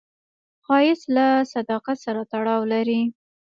[0.65, 3.01] ښایست له صداقت سره تړاو لري